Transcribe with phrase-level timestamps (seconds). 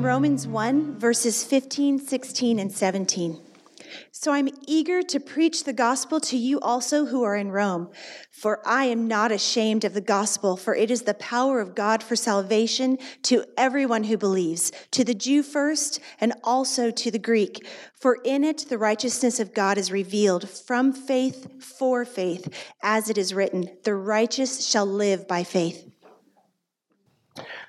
[0.00, 3.40] Romans 1, verses 15, 16, and 17.
[4.12, 7.90] So I'm eager to preach the gospel to you also who are in Rome,
[8.30, 12.04] for I am not ashamed of the gospel, for it is the power of God
[12.04, 17.66] for salvation to everyone who believes, to the Jew first, and also to the Greek.
[18.00, 22.48] For in it the righteousness of God is revealed from faith for faith,
[22.82, 25.90] as it is written, the righteous shall live by faith.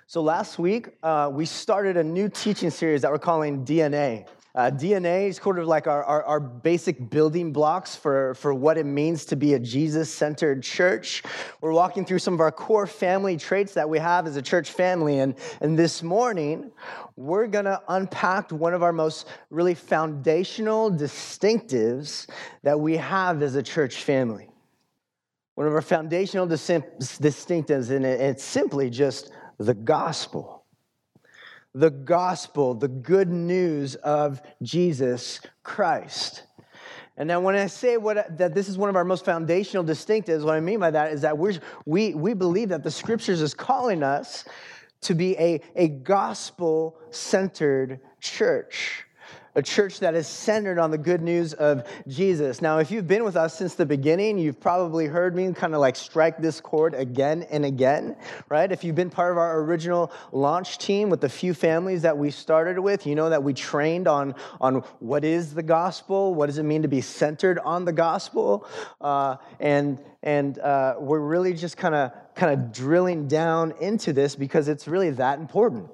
[0.09, 4.27] So last week, uh, we started a new teaching series that we're calling DNA.
[4.55, 8.79] Uh, DNA is sort of like our, our, our, basic building blocks for, for what
[8.79, 11.21] it means to be a Jesus centered church.
[11.61, 14.71] We're walking through some of our core family traits that we have as a church
[14.71, 15.19] family.
[15.19, 16.71] And, and this morning,
[17.15, 22.27] we're going to unpack one of our most really foundational distinctives
[22.63, 24.49] that we have as a church family.
[25.53, 30.59] One of our foundational distinctives, and it's simply just the gospel
[31.73, 36.43] the gospel, the good news of Jesus Christ.
[37.17, 40.43] And now, when I say what, that this is one of our most foundational distinctives,
[40.43, 43.53] what I mean by that is that we we, we believe that the scriptures is
[43.53, 44.45] calling us
[45.01, 49.05] to be a, a gospel centered church
[49.55, 52.61] a church that is centered on the good news of Jesus.
[52.61, 55.81] Now, if you've been with us since the beginning, you've probably heard me kind of
[55.81, 58.15] like strike this chord again and again,
[58.49, 58.71] right?
[58.71, 62.31] If you've been part of our original launch team with the few families that we
[62.31, 66.57] started with, you know that we trained on, on what is the gospel, what does
[66.57, 68.67] it mean to be centered on the gospel,
[69.01, 74.35] uh, and and uh, we're really just kind of kind of drilling down into this
[74.35, 75.89] because it's really that important.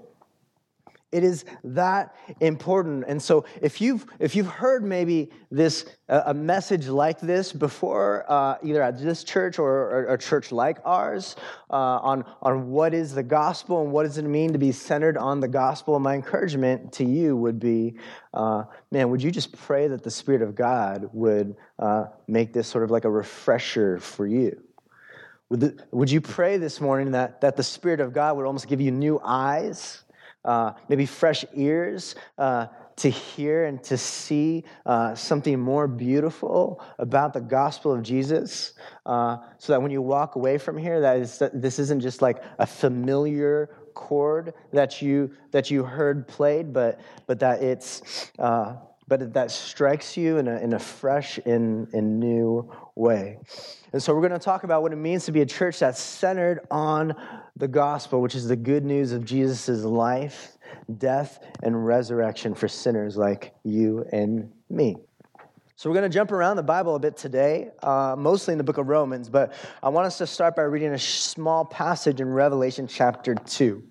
[1.15, 3.05] It is that important.
[3.07, 8.25] And so if you've, if you've heard maybe this, uh, a message like this before,
[8.27, 11.37] uh, either at this church or, a church like ours,
[11.69, 15.17] uh, on, on what is the gospel and what does it mean to be centered
[15.17, 17.95] on the gospel, my encouragement to you would be,
[18.33, 22.67] uh, man, would you just pray that the Spirit of God would uh, make this
[22.67, 24.61] sort of like a refresher for you?
[25.47, 28.67] Would, the, would you pray this morning that, that the Spirit of God would almost
[28.67, 30.01] give you new eyes?
[30.45, 37.33] Uh, maybe fresh ears uh, to hear and to see uh, something more beautiful about
[37.33, 38.73] the gospel of Jesus,
[39.05, 42.41] uh, so that when you walk away from here, that is, this isn't just like
[42.59, 48.75] a familiar chord that you that you heard played, but but that it's uh,
[49.07, 53.37] but that strikes you in a, in a fresh and, and new way.
[53.93, 56.01] And so we're going to talk about what it means to be a church that's
[56.01, 57.15] centered on
[57.55, 60.57] the gospel, which is the good news of Jesus' life,
[60.97, 64.97] death, and resurrection for sinners like you and me.
[65.77, 68.63] So we're going to jump around the Bible a bit today, uh, mostly in the
[68.63, 72.29] book of Romans, but I want us to start by reading a small passage in
[72.29, 73.83] Revelation chapter 2.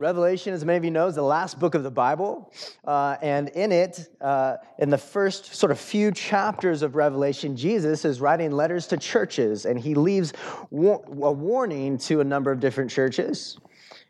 [0.00, 2.50] Revelation, as many of you know, is the last book of the Bible.
[2.86, 8.06] Uh, and in it, uh, in the first sort of few chapters of Revelation, Jesus
[8.06, 10.32] is writing letters to churches, and he leaves
[10.72, 13.58] a warning to a number of different churches.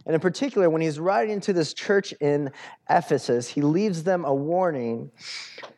[0.06, 2.52] And in particular, when he's writing to this church in
[2.88, 5.10] Ephesus, he leaves them a warning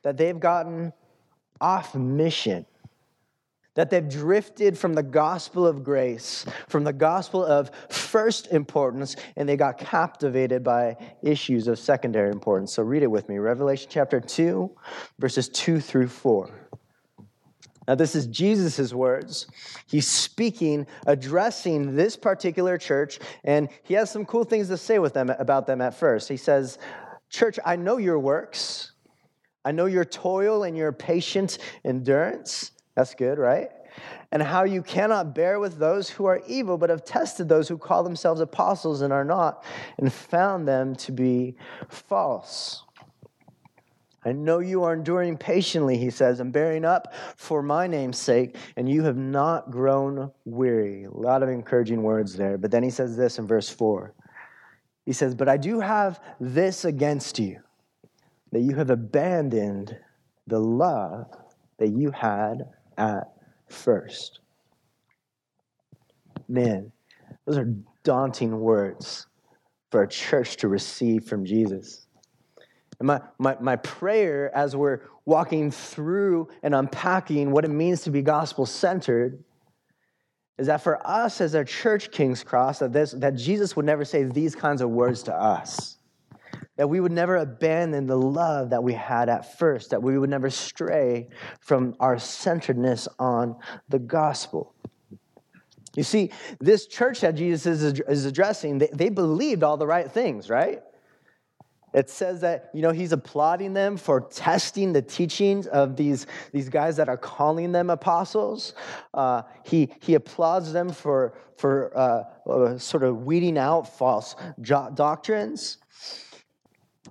[0.02, 0.92] that they've gotten
[1.58, 2.66] off mission
[3.74, 9.48] that they've drifted from the gospel of grace, from the gospel of first importance, and
[9.48, 12.72] they got captivated by issues of secondary importance.
[12.74, 14.70] So read it with me Revelation chapter 2,
[15.18, 16.50] verses 2 through 4.
[17.88, 19.48] Now, this is Jesus' words.
[19.86, 25.14] He's speaking, addressing this particular church, and he has some cool things to say with
[25.14, 26.28] them about them at first.
[26.28, 26.78] He says,
[27.28, 28.92] Church, I know your works.
[29.64, 32.72] I know your toil and your patient endurance.
[32.94, 33.70] That's good, right?
[34.30, 37.78] And how you cannot bear with those who are evil, but have tested those who
[37.78, 39.64] call themselves apostles and are not,
[39.98, 41.56] and found them to be
[41.88, 42.84] false.
[44.24, 48.56] I know you are enduring patiently, he says, and bearing up for my name's sake,
[48.76, 51.04] and you have not grown weary.
[51.04, 52.56] A lot of encouraging words there.
[52.56, 54.14] But then he says this in verse 4.
[55.04, 57.60] He says, But I do have this against you,
[58.52, 59.96] that you have abandoned
[60.46, 61.26] the love
[61.78, 62.68] that you had
[62.98, 63.32] at
[63.68, 64.40] first.
[66.48, 66.92] Man,
[67.46, 67.74] those are
[68.04, 69.26] daunting words
[69.90, 72.06] for a church to receive from Jesus.
[72.98, 78.10] And my, my, my prayer as we're walking through and unpacking what it means to
[78.10, 79.42] be gospel centered
[80.58, 84.04] is that for us as a church, King's Cross, that, this, that Jesus would never
[84.04, 85.98] say these kinds of words to us
[86.76, 90.30] that we would never abandon the love that we had at first, that we would
[90.30, 91.28] never stray
[91.60, 93.56] from our centeredness on
[93.88, 94.74] the gospel.
[95.94, 100.82] You see, this church that Jesus is, addressing, they, believed all the right things, right?
[101.92, 106.70] It says that, you know, he's applauding them for testing the teachings of these, these
[106.70, 108.72] guys that are calling them apostles.
[109.12, 115.76] Uh, he, he applauds them for, for uh, uh, sort of weeding out false doctrines.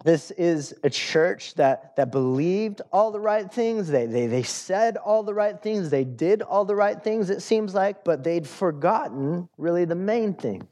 [0.03, 3.87] This is a church that, that believed all the right things.
[3.87, 5.89] They, they, they said all the right things.
[5.89, 10.33] They did all the right things, it seems like, but they'd forgotten really the main
[10.33, 10.67] thing.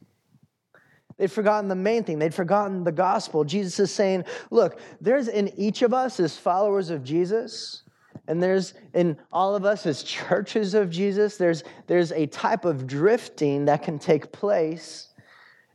[1.17, 2.17] They'd forgotten the main thing.
[2.17, 3.43] They'd forgotten the gospel.
[3.43, 7.83] Jesus is saying, look, there's in each of us as followers of Jesus,
[8.27, 12.87] and there's in all of us as churches of Jesus, there's, there's a type of
[12.87, 15.09] drifting that can take place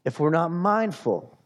[0.05, 1.39] if we're not mindful.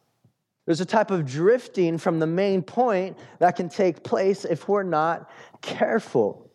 [0.68, 4.82] There's a type of drifting from the main point that can take place if we're
[4.82, 5.30] not
[5.62, 6.50] careful.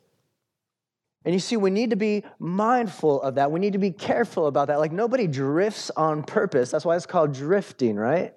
[1.26, 3.52] And you see, we need to be mindful of that.
[3.52, 4.78] We need to be careful about that.
[4.78, 6.70] Like nobody drifts on purpose.
[6.70, 8.36] That's why it's called drifting, right?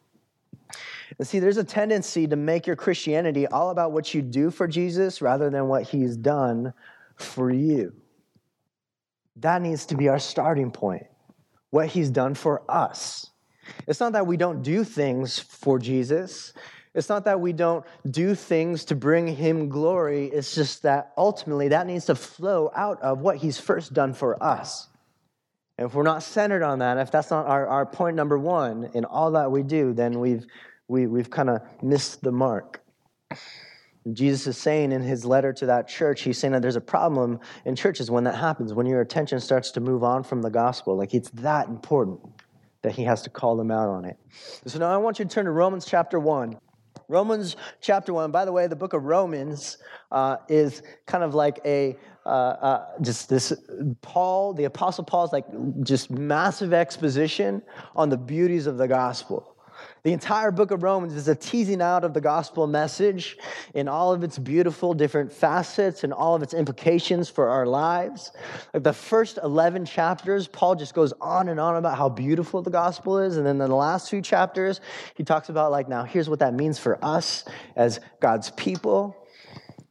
[1.18, 4.66] And see, there's a tendency to make your Christianity all about what you do for
[4.66, 6.72] Jesus rather than what he's done
[7.16, 7.92] for you.
[9.36, 11.04] That needs to be our starting point.
[11.68, 13.30] What he's done for us.
[13.86, 16.52] It's not that we don't do things for Jesus.
[16.94, 20.26] It's not that we don't do things to bring him glory.
[20.26, 24.42] It's just that ultimately that needs to flow out of what he's first done for
[24.42, 24.88] us.
[25.76, 28.90] And if we're not centered on that, if that's not our, our point number one
[28.94, 30.46] in all that we do, then we've,
[30.88, 32.82] we, we've kind of missed the mark.
[34.12, 37.40] Jesus is saying in his letter to that church, he's saying that there's a problem
[37.64, 40.96] in churches when that happens, when your attention starts to move on from the gospel.
[40.96, 42.20] Like it's that important
[42.82, 44.16] that he has to call them out on it.
[44.66, 46.58] So now I want you to turn to Romans chapter 1.
[47.08, 49.78] Romans chapter 1, by the way, the book of Romans
[50.10, 53.52] uh, is kind of like a, uh, uh, just this,
[54.02, 55.46] Paul, the Apostle Paul's like
[55.82, 57.62] just massive exposition
[57.94, 59.55] on the beauties of the gospel.
[60.02, 63.36] The entire book of Romans is a teasing out of the gospel message
[63.74, 68.32] in all of its beautiful different facets and all of its implications for our lives.
[68.72, 72.70] Like the first 11 chapters, Paul just goes on and on about how beautiful the
[72.70, 73.36] gospel is.
[73.36, 74.80] And then in the last few chapters,
[75.14, 77.44] he talks about, like, now here's what that means for us
[77.74, 79.16] as God's people.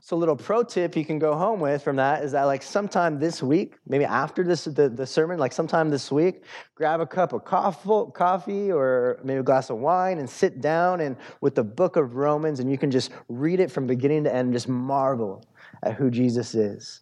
[0.05, 2.61] So, a little pro tip you can go home with from that is that, like,
[2.61, 6.43] sometime this week, maybe after this the, the sermon, like sometime this week,
[6.75, 10.99] grab a cup of coffee, coffee or maybe a glass of wine and sit down
[10.99, 14.29] and with the book of Romans, and you can just read it from beginning to
[14.29, 15.43] end, and just marvel
[15.81, 17.01] at who Jesus is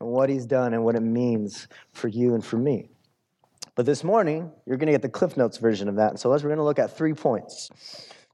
[0.00, 2.88] and what he's done and what it means for you and for me.
[3.74, 6.18] But this morning, you're going to get the Cliff Notes version of that.
[6.18, 7.68] So, let's, we're going to look at three points.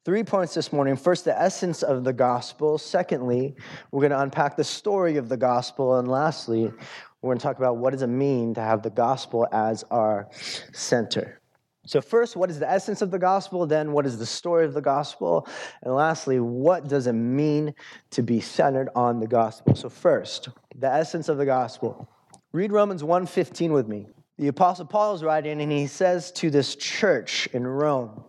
[0.05, 0.97] Three points this morning.
[0.97, 2.79] First, the essence of the gospel.
[2.79, 3.55] Secondly,
[3.91, 5.99] we're going to unpack the story of the gospel.
[5.99, 6.73] And lastly,
[7.21, 10.29] we're going to talk about what does it mean to have the gospel as our
[10.73, 11.41] center.
[11.85, 13.67] So, first, what is the essence of the gospel?
[13.67, 15.49] Then, what is the story of the gospel?
[15.83, 17.75] And lastly, what does it mean
[18.11, 19.75] to be centered on the gospel?
[19.75, 22.09] So, first, the essence of the gospel.
[22.53, 24.07] Read Romans 1:15 with me.
[24.39, 28.23] The apostle Paul is writing and he says to this church in Rome,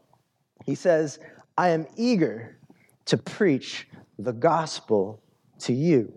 [0.65, 1.19] he says,
[1.59, 2.55] I am eager
[3.07, 3.85] to preach
[4.17, 5.21] the gospel
[5.59, 6.13] to you.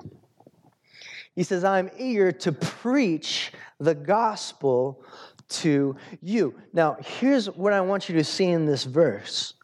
[1.35, 3.51] He says, I'm eager to preach
[3.81, 5.03] the gospel
[5.49, 6.55] to you.
[6.73, 9.55] Now, here's what I want you to see in this verse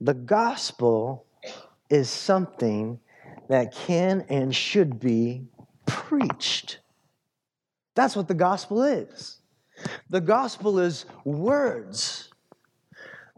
[0.00, 1.26] the gospel
[1.90, 3.00] is something
[3.48, 5.42] that can and should be
[5.86, 6.78] preached.
[7.96, 9.38] That's what the gospel is.
[10.08, 12.28] The gospel is words.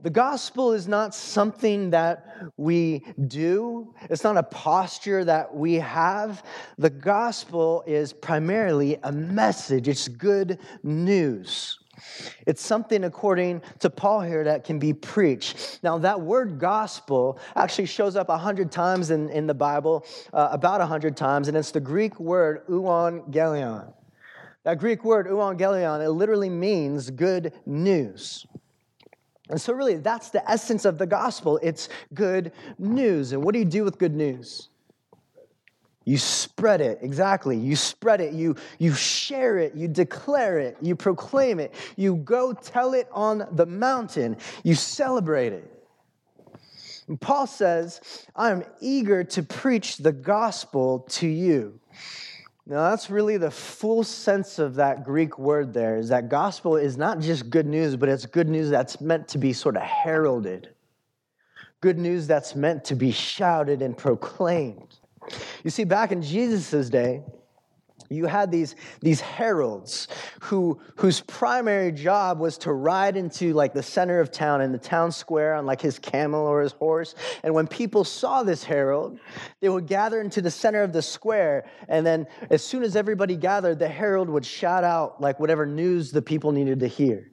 [0.02, 6.44] The gospel is not something that we do, it's not a posture that we have.
[6.78, 11.80] The gospel is primarily a message, it's good news.
[12.46, 15.80] It's something, according to Paul here, that can be preached.
[15.82, 20.48] Now, that word gospel actually shows up a hundred times in, in the Bible, uh,
[20.52, 23.92] about a hundred times, and it's the Greek word euangelion.
[24.62, 28.46] That Greek word euangelion, it literally means good news.
[29.50, 31.58] And so, really, that's the essence of the gospel.
[31.62, 33.32] It's good news.
[33.32, 34.68] And what do you do with good news?
[36.08, 37.54] You spread it, exactly.
[37.56, 42.54] You spread it, you, you share it, you declare it, you proclaim it, you go
[42.54, 45.70] tell it on the mountain, you celebrate it.
[47.08, 51.78] And Paul says, I'm eager to preach the gospel to you.
[52.70, 56.98] Now, that's really the full sense of that Greek word there is that gospel is
[56.98, 60.68] not just good news, but it's good news that's meant to be sort of heralded,
[61.80, 64.96] good news that's meant to be shouted and proclaimed.
[65.64, 67.22] You see, back in Jesus' day,
[68.10, 70.08] you had these, these heralds
[70.40, 74.78] who, whose primary job was to ride into like the center of town in the
[74.78, 77.14] town square on like his camel or his horse.
[77.42, 79.18] And when people saw this herald
[79.60, 81.68] they would gather into the center of the square.
[81.88, 86.10] And then as soon as everybody gathered the herald would shout out like whatever news
[86.10, 87.30] the people needed to hear.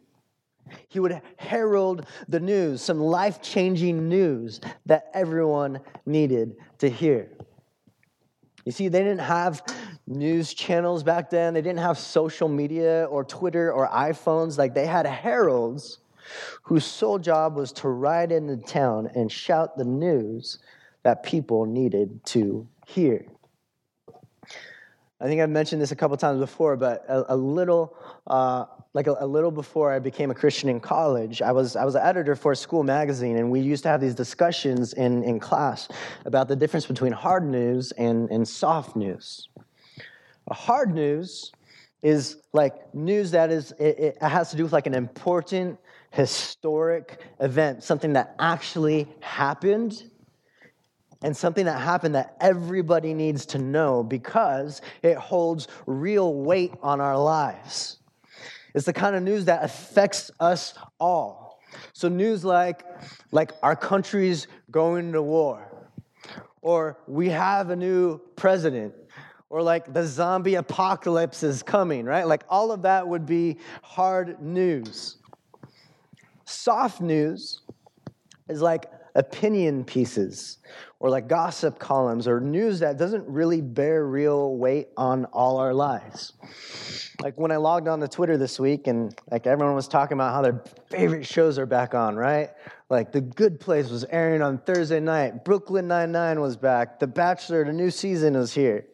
[0.88, 7.30] He would herald the news some life-changing news that everyone needed to hear
[8.66, 9.64] you see, they didn't have
[10.08, 11.54] news channels back then.
[11.54, 14.58] They didn't have social media or Twitter or iPhones.
[14.58, 16.00] Like they had heralds
[16.64, 20.58] whose sole job was to ride into town and shout the news
[21.04, 23.26] that people needed to hear.
[25.22, 27.96] I think I've mentioned this a couple times before, but a, a little
[28.26, 28.66] uh,
[28.96, 31.96] like a, a, little before I became a Christian in college, I was, I was
[31.96, 35.38] an editor for a school magazine, and we used to have these discussions in, in
[35.38, 35.90] class
[36.24, 39.50] about the difference between hard news and, and soft news.
[40.50, 41.52] Hard news
[42.04, 45.78] is like news that is, it, it has to do with like an important
[46.12, 50.04] historic event, something that actually happened
[51.22, 57.02] and something that happened that everybody needs to know because it holds real weight on
[57.02, 57.98] our lives.
[58.76, 61.62] It's the kind of news that affects us all.
[61.94, 62.86] So news like
[63.32, 65.88] like our country's going to war
[66.62, 68.94] or we have a new president
[69.50, 72.28] or like the zombie apocalypse is coming, right?
[72.28, 75.18] Like all of that would be hard news.
[76.44, 77.62] Soft news
[78.50, 80.60] is like opinion pieces
[81.00, 85.74] or like gossip columns or news that doesn't really bear real weight on all our
[85.74, 86.34] lives
[87.22, 90.34] like when I logged on to Twitter this week and like everyone was talking about
[90.34, 92.52] how their favorite shows are back on, right?
[92.90, 97.66] Like The Good Place was airing on Thursday night, Brooklyn Nine-Nine was back, The Bachelor,
[97.66, 98.86] the new season is here.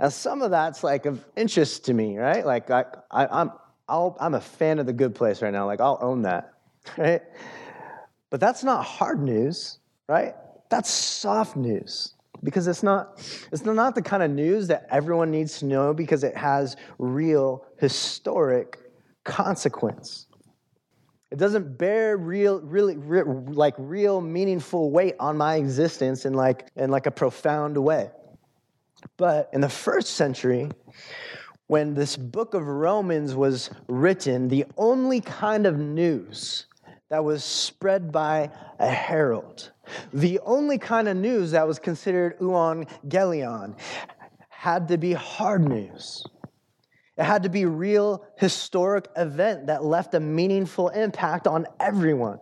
[0.00, 2.44] Now some of that's like of interest to me, right?
[2.44, 3.52] Like I, I I'm
[3.88, 5.66] I'll, I'm a fan of The Good Place right now.
[5.66, 6.54] Like I'll own that,
[6.98, 7.22] right?
[8.30, 9.78] But that's not hard news,
[10.08, 10.34] right?
[10.70, 12.14] That's soft news.
[12.42, 13.20] Because it's not
[13.52, 17.64] it's not the kind of news that everyone needs to know because it has real
[17.78, 18.78] historic
[19.24, 20.26] consequence.
[21.30, 26.90] It doesn't bear real really, like real meaningful weight on my existence in like in
[26.90, 28.10] like a profound way.
[29.16, 30.70] But in the first century
[31.66, 36.66] when this book of romans was written the only kind of news
[37.10, 39.70] that was spread by a herald.
[40.12, 43.76] The only kind of news that was considered euangelion
[44.48, 46.24] had to be hard news.
[47.16, 52.40] It had to be real historic event that left a meaningful impact on everyone.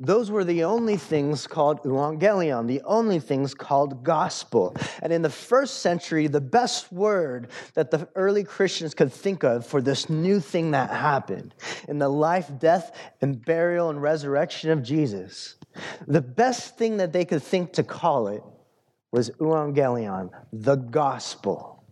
[0.00, 4.76] Those were the only things called evangelion, the only things called gospel.
[5.02, 9.66] And in the first century, the best word that the early Christians could think of
[9.66, 11.52] for this new thing that happened
[11.88, 15.56] in the life, death, and burial and resurrection of Jesus,
[16.06, 18.42] the best thing that they could think to call it
[19.10, 21.82] was evangelion, the gospel.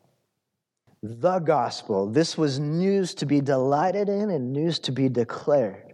[1.02, 2.08] The gospel.
[2.08, 5.86] This was news to be delighted in and news to be declared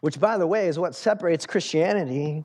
[0.00, 2.44] which, by the way, is what separates Christianity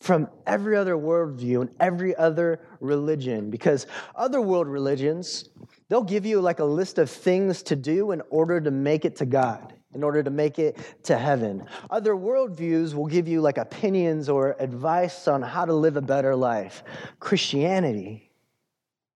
[0.00, 3.50] from every other worldview and every other religion.
[3.50, 5.48] Because other world religions,
[5.88, 9.16] they'll give you like a list of things to do in order to make it
[9.16, 11.64] to God, in order to make it to heaven.
[11.90, 16.36] Other worldviews will give you like opinions or advice on how to live a better
[16.36, 16.84] life.
[17.18, 18.30] Christianity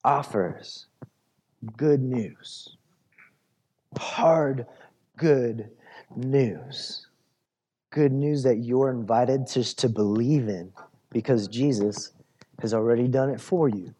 [0.02, 0.86] offers
[1.76, 2.76] good news,
[3.98, 4.66] hard,
[5.16, 5.70] good
[6.16, 7.06] news
[7.90, 10.72] good news that you're invited just to believe in
[11.10, 12.12] because Jesus
[12.60, 13.94] has already done it for you.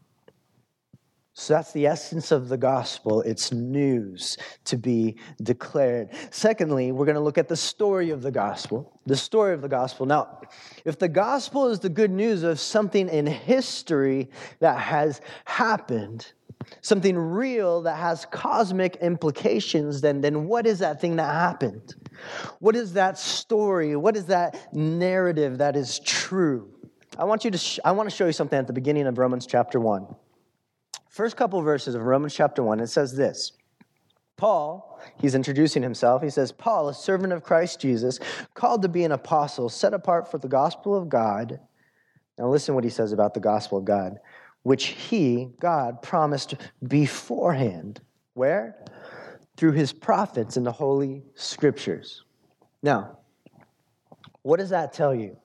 [1.32, 3.22] So that's the essence of the gospel.
[3.22, 6.10] It's news to be declared.
[6.30, 9.00] Secondly, we're going to look at the story of the gospel.
[9.06, 10.06] The story of the gospel.
[10.06, 10.42] Now,
[10.84, 14.28] if the gospel is the good news of something in history
[14.58, 16.30] that has happened,
[16.82, 21.94] something real that has cosmic implications, then, then what is that thing that happened?
[22.58, 23.96] What is that story?
[23.96, 26.70] What is that narrative that is true?
[27.18, 29.18] I want you to sh- I want to show you something at the beginning of
[29.18, 30.06] Romans chapter 1.
[31.08, 33.52] First couple verses of Romans chapter 1, it says this.
[34.36, 36.22] Paul, he's introducing himself.
[36.22, 38.18] He says, Paul, a servant of Christ Jesus,
[38.54, 41.60] called to be an apostle, set apart for the gospel of God.
[42.38, 44.18] Now, listen what he says about the gospel of God,
[44.62, 48.00] which he, God, promised beforehand.
[48.34, 48.76] Where?
[49.60, 52.24] through his prophets in the Holy Scriptures.
[52.82, 53.18] Now,
[54.40, 55.36] what does that tell you?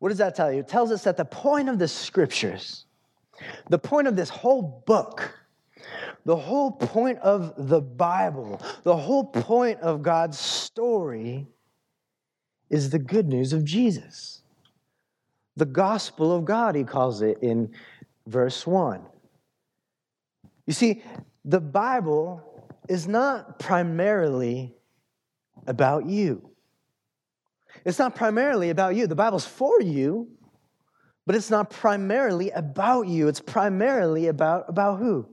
[0.00, 0.58] What does that tell you?
[0.58, 2.86] It tells us that the point of the Scriptures,
[3.70, 5.38] the point of this whole book,
[6.24, 11.46] the whole point of the Bible, the whole point of God's story
[12.70, 14.42] is the good news of Jesus.
[15.56, 17.72] The gospel of God, he calls it in
[18.26, 19.04] verse 1.
[20.66, 21.02] You see,
[21.44, 22.42] the Bible
[22.88, 24.74] is not primarily
[25.66, 26.50] about you.
[27.84, 29.06] It's not primarily about you.
[29.06, 30.28] The Bible's for you,
[31.26, 33.28] but it's not primarily about you.
[33.28, 35.28] It's primarily about, about who?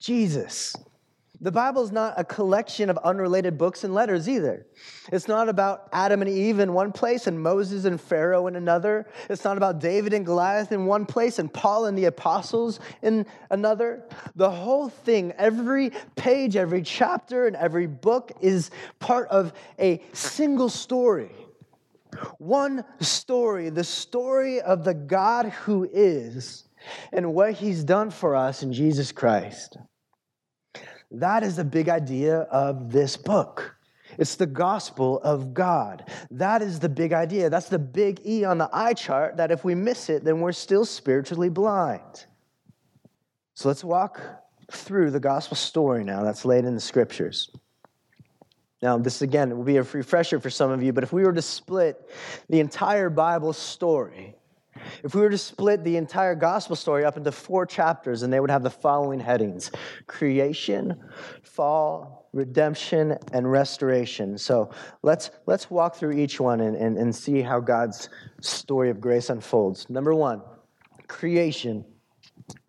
[0.00, 0.74] Jesus.
[1.46, 4.66] The Bible is not a collection of unrelated books and letters either.
[5.12, 9.06] It's not about Adam and Eve in one place and Moses and Pharaoh in another.
[9.30, 13.26] It's not about David and Goliath in one place and Paul and the apostles in
[13.48, 14.08] another.
[14.34, 20.68] The whole thing, every page, every chapter, and every book is part of a single
[20.68, 21.30] story.
[22.38, 26.64] One story, the story of the God who is
[27.12, 29.78] and what he's done for us in Jesus Christ.
[31.10, 33.76] That is the big idea of this book.
[34.18, 36.10] It's the gospel of God.
[36.30, 37.50] That is the big idea.
[37.50, 40.52] That's the big E on the eye chart that if we miss it, then we're
[40.52, 42.26] still spiritually blind.
[43.54, 44.20] So let's walk
[44.70, 47.50] through the gospel story now that's laid in the scriptures.
[48.82, 51.32] Now, this again will be a refresher for some of you, but if we were
[51.32, 52.10] to split
[52.50, 54.34] the entire Bible story
[55.04, 58.40] if we were to split the entire gospel story up into four chapters, and they
[58.40, 59.70] would have the following headings
[60.06, 61.00] creation,
[61.42, 64.36] fall, redemption, and restoration.
[64.38, 64.70] So
[65.02, 68.08] let's, let's walk through each one and, and, and see how God's
[68.40, 69.88] story of grace unfolds.
[69.88, 70.42] Number one,
[71.08, 71.84] creation,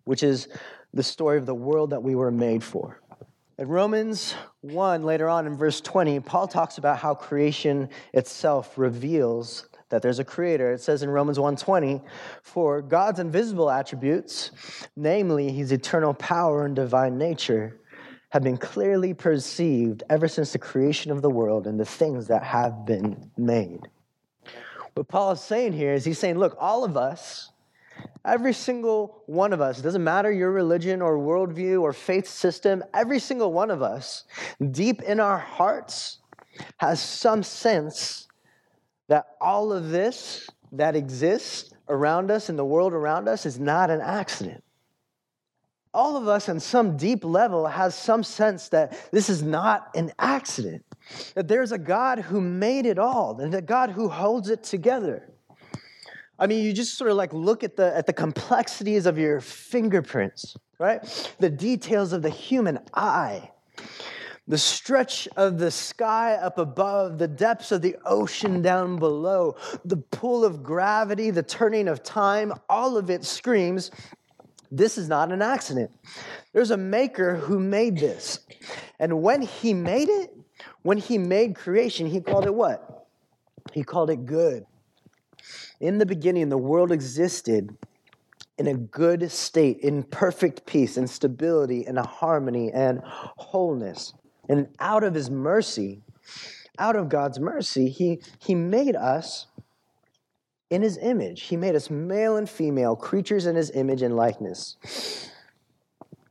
[0.04, 0.48] which is
[0.94, 3.00] the story of the world that we were made for.
[3.58, 9.67] In Romans 1, later on in verse 20, Paul talks about how creation itself reveals
[9.90, 10.72] that there's a creator.
[10.72, 12.02] It says in Romans 1:20,
[12.42, 14.50] "For God's invisible attributes,
[14.96, 17.80] namely his eternal power and divine nature,
[18.30, 22.42] have been clearly perceived ever since the creation of the world and the things that
[22.42, 23.88] have been made."
[24.94, 27.50] What Paul is saying here is he's saying, look, all of us,
[28.24, 32.82] every single one of us, it doesn't matter your religion or worldview or faith system,
[32.92, 34.24] every single one of us,
[34.72, 36.18] deep in our hearts,
[36.78, 38.27] has some sense
[39.08, 43.90] that all of this that exists around us in the world around us is not
[43.90, 44.62] an accident.
[45.94, 50.12] All of us, on some deep level, has some sense that this is not an
[50.18, 50.84] accident,
[51.34, 55.30] that there's a God who made it all, and a God who holds it together.
[56.38, 59.40] I mean, you just sort of like look at the, at the complexities of your
[59.40, 61.02] fingerprints, right?
[61.40, 63.50] The details of the human eye
[64.48, 69.98] the stretch of the sky up above, the depths of the ocean down below, the
[69.98, 73.90] pull of gravity, the turning of time, all of it screams,
[74.70, 75.90] this is not an accident.
[76.52, 78.40] There's a maker who made this.
[78.98, 80.34] And when he made it,
[80.82, 83.06] when he made creation, he called it what?
[83.72, 84.64] He called it good.
[85.80, 87.76] In the beginning, the world existed
[88.56, 94.14] in a good state, in perfect peace and stability and harmony and wholeness.
[94.48, 96.02] And out of his mercy,
[96.78, 99.46] out of God's mercy, he, he made us
[100.70, 101.42] in his image.
[101.42, 105.30] He made us male and female, creatures in his image and likeness,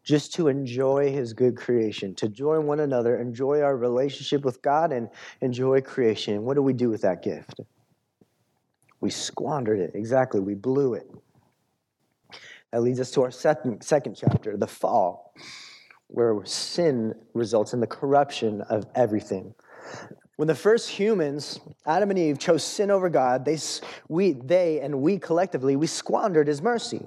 [0.04, 4.92] just to enjoy his good creation, to join one another, enjoy our relationship with God,
[4.92, 5.10] and
[5.42, 6.44] enjoy creation.
[6.44, 7.60] What do we do with that gift?
[9.00, 9.92] We squandered it.
[9.94, 10.40] Exactly.
[10.40, 11.10] We blew it.
[12.72, 15.34] That leads us to our second, second chapter, the fall
[16.08, 19.54] where sin results in the corruption of everything.
[20.38, 23.58] When the first humans, Adam and Eve, chose sin over God, they,
[24.08, 27.02] we, they and we collectively, we squandered his mercy.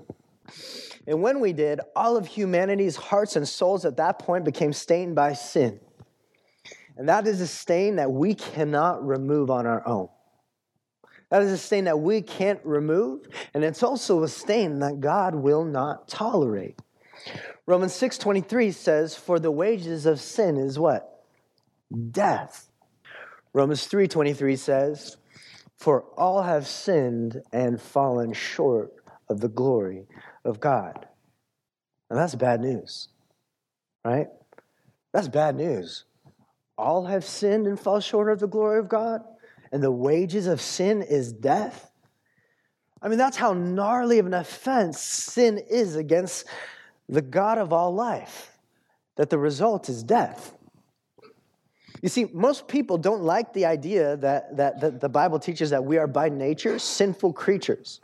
[1.06, 5.14] And when we did, all of humanity's hearts and souls at that point became stained
[5.14, 5.80] by sin.
[6.96, 10.08] And that is a stain that we cannot remove on our own.
[11.30, 15.34] That is a stain that we can't remove, and it's also a stain that God
[15.34, 16.76] will not tolerate.
[17.70, 21.22] Romans 6:23 says for the wages of sin is what?
[22.10, 22.68] Death.
[23.52, 25.18] Romans 3:23 says
[25.76, 28.92] for all have sinned and fallen short
[29.28, 30.08] of the glory
[30.44, 31.06] of God.
[32.10, 33.06] And that's bad news.
[34.04, 34.26] Right?
[35.12, 36.06] That's bad news.
[36.76, 39.22] All have sinned and fall short of the glory of God,
[39.70, 41.92] and the wages of sin is death.
[43.00, 46.46] I mean, that's how gnarly of an offense sin is against
[47.10, 48.56] the God of all life,
[49.16, 50.54] that the result is death.
[52.02, 55.84] You see, most people don't like the idea that, that, that the Bible teaches that
[55.84, 58.00] we are by nature sinful creatures.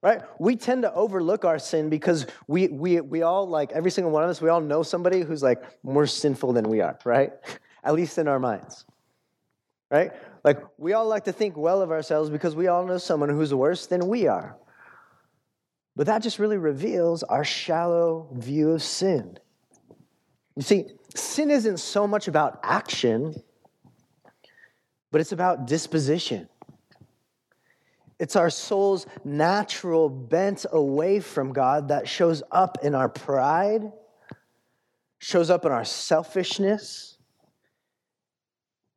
[0.00, 0.22] right?
[0.38, 4.22] We tend to overlook our sin because we, we, we all, like every single one
[4.22, 7.32] of us, we all know somebody who's like more sinful than we are, right?
[7.84, 8.86] At least in our minds,
[9.90, 10.12] right?
[10.44, 13.52] Like we all like to think well of ourselves because we all know someone who's
[13.52, 14.56] worse than we are.
[15.94, 19.38] But that just really reveals our shallow view of sin.
[20.56, 23.42] You see, sin isn't so much about action,
[25.10, 26.48] but it's about disposition.
[28.18, 33.90] It's our soul's natural bent away from God that shows up in our pride,
[35.18, 37.18] shows up in our selfishness,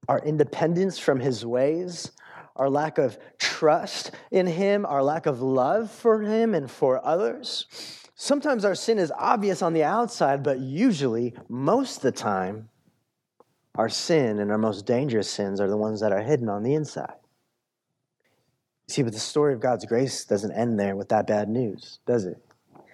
[0.08, 2.12] our independence from His ways,
[2.56, 7.68] our lack of trust in Him, our lack of love for Him and for others.
[8.16, 12.70] Sometimes our sin is obvious on the outside, but usually, most of the time,
[13.76, 16.76] our sin and our most dangerous sins are the ones that are hidden on the
[16.76, 17.16] inside.
[18.88, 22.26] See, but the story of God's grace doesn't end there with that bad news, does
[22.26, 22.38] it?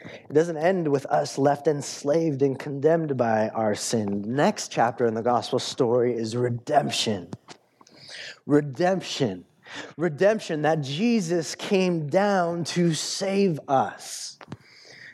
[0.03, 4.23] It doesn't end with us left enslaved and condemned by our sin.
[4.25, 7.29] Next chapter in the gospel story is redemption.
[8.47, 9.45] Redemption.
[9.97, 14.37] Redemption, that Jesus came down to save us.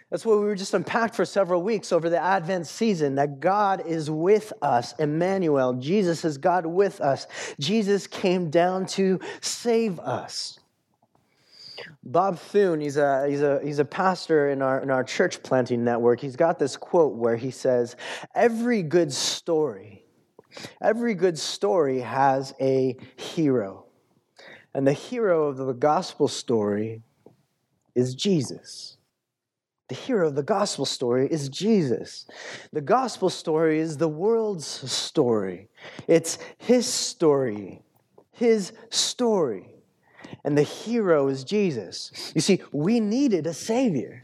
[0.10, 3.86] That's what we were just unpacked for several weeks over the Advent season that God
[3.86, 4.94] is with us.
[5.00, 7.28] Emmanuel, Jesus is God with us.
[7.60, 10.60] Jesus came down to save us.
[12.04, 15.84] Bob Thune, he's a, he's a, he's a pastor in our, in our church planting
[15.84, 16.22] network.
[16.22, 17.98] He's got this quote where he says,
[18.34, 20.06] Every good story,
[20.82, 23.87] every good story has a hero.
[24.74, 27.02] And the hero of the gospel story
[27.96, 28.98] is Jesus.
[29.88, 32.28] The hero of the gospel story is Jesus.
[32.74, 35.70] The gospel story is the world's story.
[36.08, 37.82] It's his story,
[38.32, 39.74] his story.
[40.44, 42.34] And the hero is Jesus.
[42.36, 44.24] You see, we needed a savior.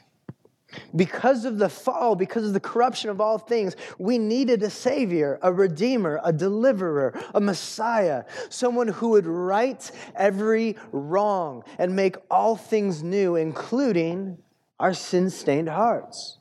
[0.95, 5.39] Because of the fall, because of the corruption of all things, we needed a savior,
[5.41, 12.55] a redeemer, a deliverer, a messiah, someone who would right every wrong and make all
[12.55, 14.37] things new, including
[14.79, 16.39] our sin stained hearts.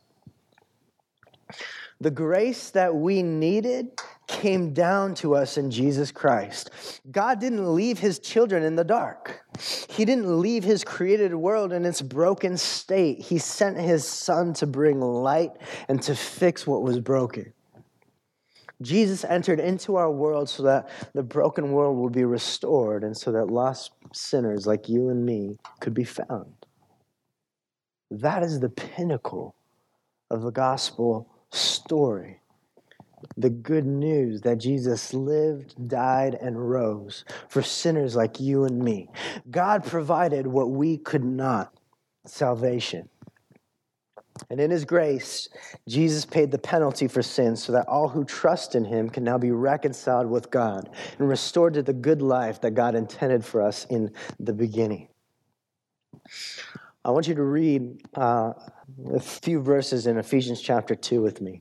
[2.01, 6.71] The grace that we needed came down to us in Jesus Christ.
[7.11, 9.45] God didn't leave his children in the dark.
[9.89, 13.21] He didn't leave his created world in its broken state.
[13.21, 15.53] He sent his son to bring light
[15.89, 17.53] and to fix what was broken.
[18.81, 23.31] Jesus entered into our world so that the broken world would be restored and so
[23.33, 26.53] that lost sinners like you and me could be found.
[28.11, 29.55] That is the pinnacle
[30.31, 32.42] of the gospel story.
[33.37, 39.09] The good news that Jesus lived, died, and rose for sinners like you and me.
[39.51, 41.75] God provided what we could not
[42.27, 43.09] salvation.
[44.51, 45.49] And in his grace,
[45.89, 49.39] Jesus paid the penalty for sin so that all who trust in him can now
[49.39, 53.85] be reconciled with God and restored to the good life that God intended for us
[53.91, 55.09] in the beginning.
[57.05, 58.53] I want you to read uh,
[59.13, 61.61] a few verses in Ephesians chapter 2 with me.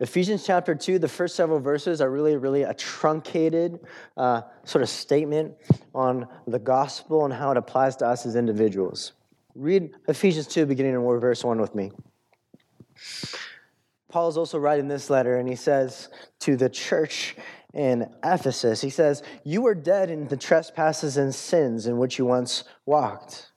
[0.00, 3.78] Ephesians chapter 2, the first several verses are really, really a truncated
[4.16, 5.54] uh, sort of statement
[5.94, 9.12] on the gospel and how it applies to us as individuals.
[9.54, 11.92] Read Ephesians 2, beginning in verse 1 with me.
[14.08, 16.08] Paul is also writing this letter, and he says
[16.40, 17.36] to the church
[17.74, 22.24] in Ephesus, he says, You were dead in the trespasses and sins in which you
[22.24, 23.49] once walked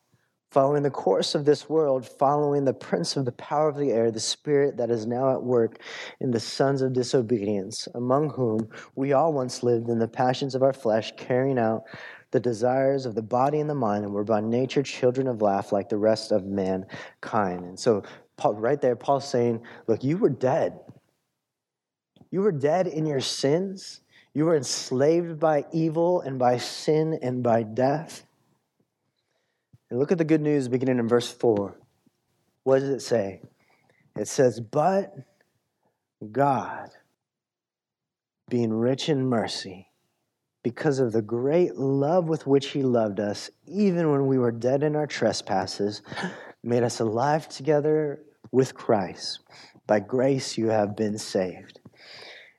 [0.53, 4.11] following the course of this world, following the prince of the power of the air,
[4.11, 5.79] the spirit that is now at work
[6.19, 10.61] in the sons of disobedience, among whom we all once lived in the passions of
[10.61, 11.85] our flesh, carrying out
[12.29, 15.71] the desires of the body and the mind, and were by nature children of wrath
[15.71, 17.65] like the rest of mankind.
[17.65, 18.03] And so,
[18.37, 20.79] Paul, right there, Paul's saying, Look, you were dead.
[22.29, 24.01] You were dead in your sins.
[24.35, 28.23] You were enslaved by evil and by sin and by death.
[29.93, 31.77] And look at the good news beginning in verse 4.
[32.63, 33.41] What does it say?
[34.15, 35.13] It says, But
[36.31, 36.89] God,
[38.49, 39.91] being rich in mercy,
[40.63, 44.81] because of the great love with which He loved us, even when we were dead
[44.81, 46.01] in our trespasses,
[46.63, 49.41] made us alive together with Christ.
[49.85, 51.81] By grace you have been saved.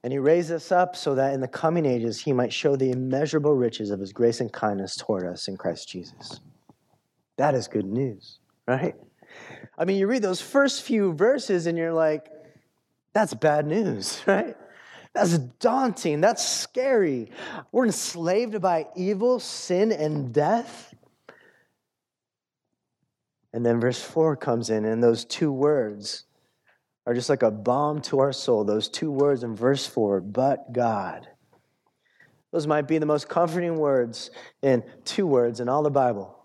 [0.05, 2.93] And He raised us up so that in the coming ages He might show the
[2.93, 6.39] immeasurable riches of His grace and kindness toward us in Christ Jesus.
[7.37, 8.95] That is good news, right?
[9.77, 12.31] I mean, you read those first few verses and you're like,
[13.13, 14.57] that's bad news, right?
[15.15, 16.21] That's daunting.
[16.21, 17.31] That's scary.
[17.71, 20.93] We're enslaved by evil, sin, and death.
[23.53, 26.25] And then verse 4 comes in, and those two words
[27.07, 28.65] are just like a balm to our soul.
[28.65, 31.29] Those two words in verse 4 but God.
[32.51, 34.31] Those might be the most comforting words
[34.63, 36.37] in two words in all the Bible.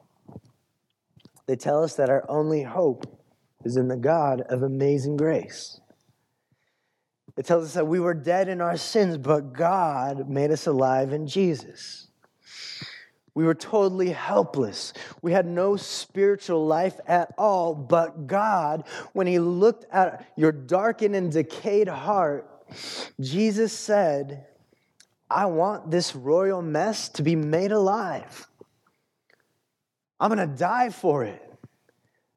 [1.50, 3.08] They tell us that our only hope
[3.66, 5.82] is in the God of amazing grace.
[7.36, 11.12] It tells us that we were dead in our sins, but God made us alive
[11.12, 12.08] in Jesus.
[13.34, 14.94] We were totally helpless.
[15.24, 17.74] We had no spiritual life at all.
[17.74, 18.84] But God,
[19.14, 22.48] when He looked at your darkened and decayed heart,
[23.20, 24.46] Jesus said,
[25.32, 28.49] I want this royal mess to be made alive.
[30.20, 31.42] I'm going to die for it.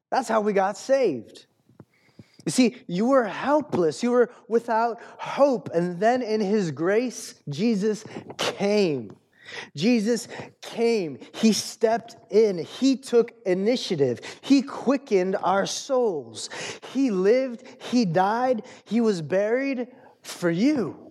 [0.09, 1.47] That's how we got saved.
[2.45, 5.69] You see, you were helpless, you were without hope.
[5.73, 8.03] And then in His grace, Jesus
[8.37, 9.15] came.
[9.75, 10.27] Jesus
[10.61, 16.49] came, He stepped in, He took initiative, He quickened our souls.
[16.93, 19.87] He lived, He died, He was buried
[20.21, 21.02] for you.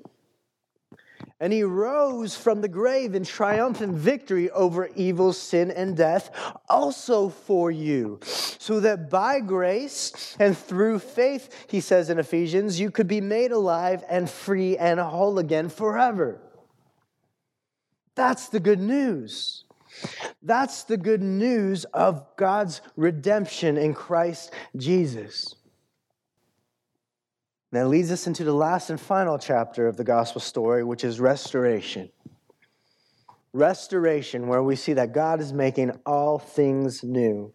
[1.42, 6.30] And he rose from the grave in triumphant victory over evil, sin, and death,
[6.68, 12.92] also for you, so that by grace and through faith, he says in Ephesians, you
[12.92, 16.40] could be made alive and free and whole again forever.
[18.14, 19.64] That's the good news.
[20.44, 25.56] That's the good news of God's redemption in Christ Jesus.
[27.72, 31.04] And that leads us into the last and final chapter of the gospel story, which
[31.04, 32.10] is restoration.
[33.54, 37.52] Restoration, where we see that God is making all things new.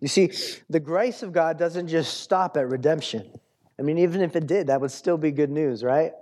[0.00, 0.32] You see,
[0.68, 3.30] the grace of God doesn't just stop at redemption.
[3.78, 6.12] I mean, even if it did, that would still be good news, right?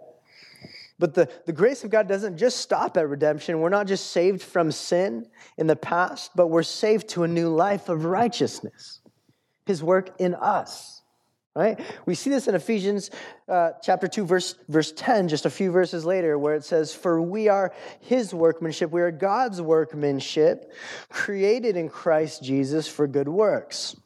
[1.01, 3.59] But the, the grace of God doesn't just stop at redemption.
[3.59, 5.27] We're not just saved from sin
[5.59, 9.01] in the past, but we're saved to a new life of righteousness.
[9.67, 11.02] His work in us,
[11.55, 11.79] right?
[12.07, 13.11] We see this in Ephesians
[13.49, 17.21] uh, chapter 2, verse, verse 10, just a few verses later, where it says, For
[17.21, 20.73] we are his workmanship, we are God's workmanship,
[21.11, 23.97] created in Christ Jesus for good works,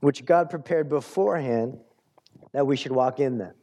[0.00, 1.78] which God prepared beforehand
[2.52, 3.54] that we should walk in them.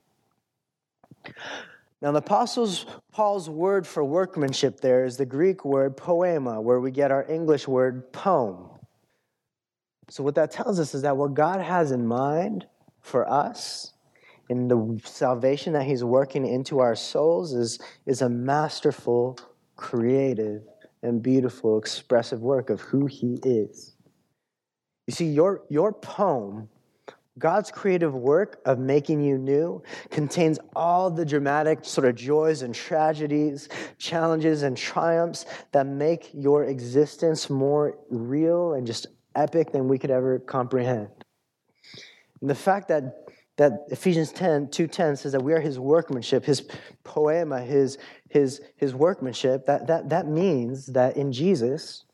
[2.01, 6.89] Now, the Apostles Paul's word for workmanship there is the Greek word poema, where we
[6.89, 8.69] get our English word poem.
[10.09, 12.65] So, what that tells us is that what God has in mind
[13.01, 13.93] for us
[14.49, 19.39] and the salvation that He's working into our souls is, is a masterful,
[19.75, 20.63] creative,
[21.03, 23.95] and beautiful, expressive work of who He is.
[25.07, 26.69] You see, your, your poem
[27.39, 32.75] God's creative work of making you new contains all the dramatic sort of joys and
[32.75, 39.97] tragedies, challenges and triumphs that make your existence more real and just epic than we
[39.97, 41.07] could ever comprehend.
[42.41, 43.21] And the fact that
[43.57, 46.67] that Ephesians 10, 2.10 says that we are his workmanship, his
[47.03, 47.99] poema, his,
[48.29, 52.05] his, his workmanship, that, that, that means that in Jesus,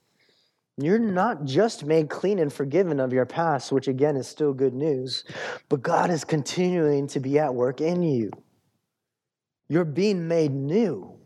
[0.78, 4.74] you're not just made clean and forgiven of your past, which again is still good
[4.74, 5.24] news,
[5.70, 8.30] but God is continuing to be at work in you.
[9.70, 11.18] You're being made new.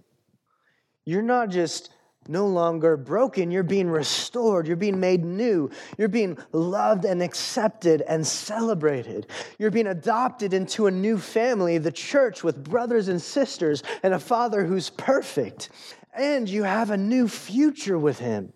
[1.03, 1.89] You're not just
[2.27, 8.01] no longer broken, you're being restored, you're being made new, you're being loved and accepted
[8.01, 9.27] and celebrated.
[9.57, 14.19] You're being adopted into a new family, the church, with brothers and sisters and a
[14.19, 15.69] father who's perfect.
[16.13, 18.51] And you have a new future with him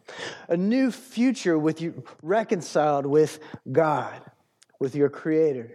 [0.49, 3.39] a new future with you reconciled with
[3.71, 4.21] god
[4.77, 5.71] with your creator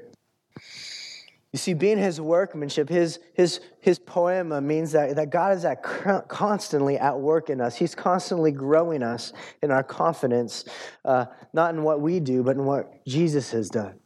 [1.52, 5.82] you see being his workmanship his his his poema means that, that god is at
[6.28, 9.32] constantly at work in us he's constantly growing us
[9.62, 10.64] in our confidence
[11.04, 13.98] uh, not in what we do but in what jesus has done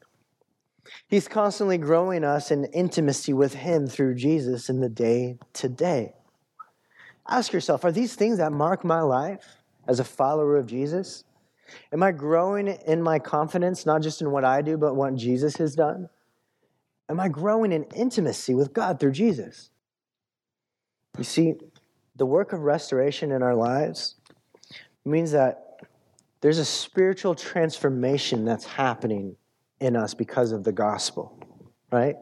[1.08, 6.12] he's constantly growing us in intimacy with him through jesus in the day to day
[7.28, 11.24] Ask yourself are these things that mark my life as a follower of Jesus?
[11.92, 15.56] Am I growing in my confidence, not just in what I do, but what Jesus
[15.56, 16.08] has done?
[17.08, 19.70] Am I growing in intimacy with God through Jesus?
[21.18, 21.54] You see,
[22.16, 24.16] the work of restoration in our lives
[25.04, 25.80] means that
[26.40, 29.36] there's a spiritual transformation that's happening
[29.80, 31.38] in us because of the gospel,
[31.92, 32.16] right?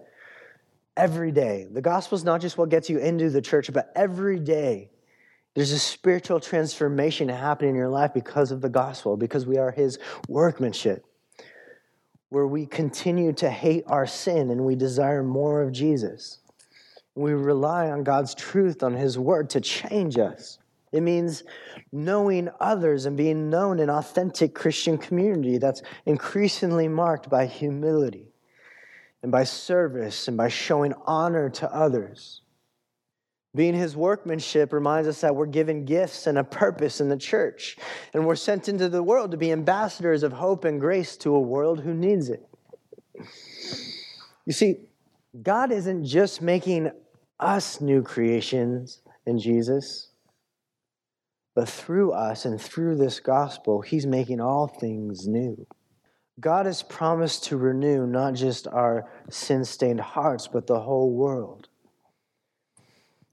[0.96, 1.66] Every day.
[1.70, 4.90] The gospel is not just what gets you into the church, but every day
[5.54, 9.70] there's a spiritual transformation happening in your life because of the gospel, because we are
[9.70, 11.04] his workmanship,
[12.32, 16.38] where we continue to hate our sin and we desire more of Jesus.
[17.14, 20.58] We rely on God's truth, on his word to change us.
[20.92, 21.42] It means
[21.92, 28.32] knowing others and being known in authentic Christian community that's increasingly marked by humility
[29.22, 32.40] and by service and by showing honor to others.
[33.54, 37.76] Being his workmanship reminds us that we're given gifts and a purpose in the church,
[38.14, 41.40] and we're sent into the world to be ambassadors of hope and grace to a
[41.40, 42.48] world who needs it.
[44.46, 44.76] You see,
[45.42, 46.90] God isn't just making
[47.38, 50.08] us new creations in Jesus,
[51.54, 55.66] but through us and through this gospel, he's making all things new.
[56.40, 61.68] God has promised to renew not just our sin stained hearts, but the whole world.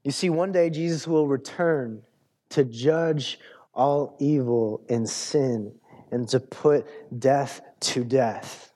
[0.04, 2.02] You see, one day Jesus will return
[2.50, 3.38] to judge
[3.74, 5.74] all evil and sin
[6.10, 6.86] and to put
[7.20, 8.72] death to death.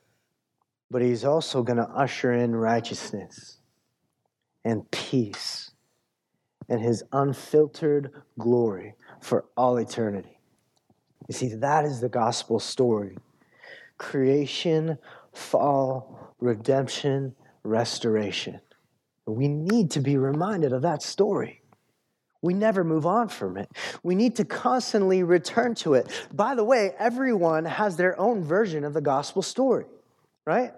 [0.90, 3.58] But he's also going to usher in righteousness
[4.64, 5.70] and peace
[6.68, 10.38] and his unfiltered glory for all eternity.
[11.28, 13.16] You see, that is the gospel story
[13.96, 14.98] creation,
[15.32, 18.60] fall, redemption, restoration.
[19.26, 21.62] We need to be reminded of that story.
[22.42, 23.70] We never move on from it.
[24.02, 26.10] We need to constantly return to it.
[26.32, 29.86] By the way, everyone has their own version of the gospel story,
[30.44, 30.72] right?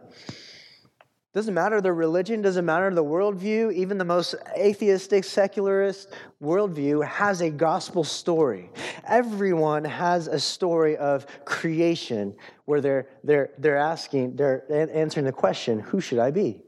[1.34, 7.42] Doesn't matter the religion, doesn't matter the worldview, even the most atheistic, secularist worldview has
[7.42, 8.70] a gospel story.
[9.06, 15.80] Everyone has a story of creation where they're, they're, they're asking, they're answering the question,
[15.80, 16.62] who should I be?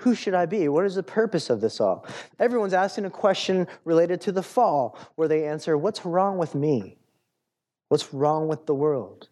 [0.00, 0.68] Who should I be?
[0.68, 2.06] What is the purpose of this all?
[2.38, 6.98] Everyone's asking a question related to the fall, where they answer, What's wrong with me?
[7.88, 9.28] What's wrong with the world?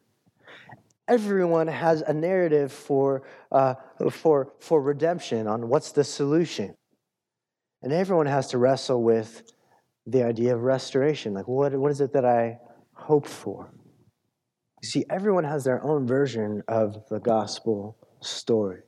[1.07, 3.75] Everyone has a narrative for, uh,
[4.11, 6.75] for, for redemption on what's the solution.
[7.83, 9.43] And everyone has to wrestle with
[10.07, 11.35] the idea of restoration.
[11.35, 12.59] Like, what, what is it that I
[12.95, 13.71] hope for?
[14.83, 18.81] You see, everyone has their own version of the gospel story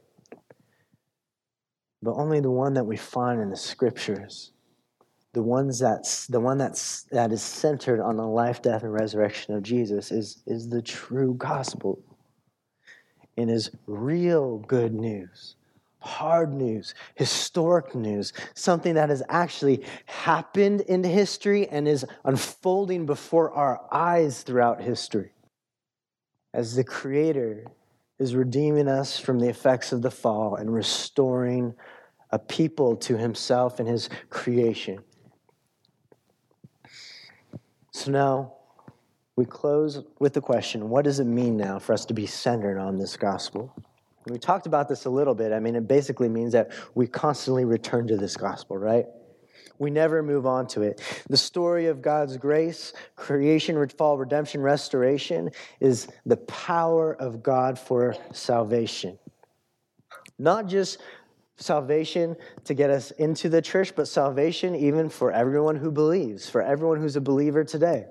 [2.06, 4.52] but only the one that we find in the scriptures.
[5.32, 9.54] The ones that's the one that's that is centered on the life death and resurrection
[9.54, 11.98] of jesus is is the true gospel.
[13.36, 15.56] And is real good news
[15.98, 23.50] hard news historic news something that has actually happened in history and is unfolding before
[23.50, 25.32] our eyes throughout history.
[26.54, 27.66] As the creator
[28.18, 31.74] is redeeming us from the effects of the fall and restoring
[32.30, 34.98] a people to himself and his creation.
[37.92, 38.52] So now
[39.36, 42.78] we close with the question what does it mean now for us to be centered
[42.78, 43.74] on this gospel?
[44.26, 45.52] We talked about this a little bit.
[45.52, 49.06] I mean, it basically means that we constantly return to this gospel, right?
[49.78, 51.00] We never move on to it.
[51.28, 58.16] The story of God's grace, creation, fall, redemption, restoration is the power of God for
[58.32, 59.18] salvation.
[60.38, 60.98] Not just
[61.56, 66.62] salvation to get us into the church, but salvation even for everyone who believes, for
[66.62, 68.06] everyone who's a believer today.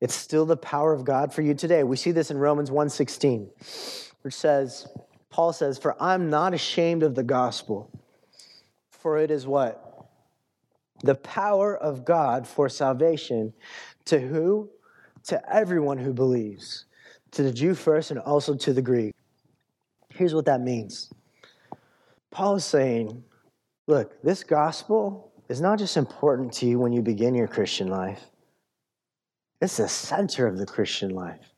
[0.00, 1.82] It's still the power of God for you today.
[1.82, 3.50] We see this in Romans 1:16,
[4.22, 4.88] which says,
[5.30, 7.90] Paul says, "For I'm not ashamed of the gospel,
[8.90, 9.82] for it is what?
[11.02, 13.52] The power of God for salvation
[14.06, 14.70] to who?
[15.24, 16.86] To everyone who believes,
[17.32, 19.14] to the Jew first and also to the Greek."
[20.08, 21.10] Here's what that means.
[22.36, 23.24] Paul is saying,
[23.86, 28.22] look, this gospel is not just important to you when you begin your Christian life,
[29.62, 31.54] it's the center of the Christian life.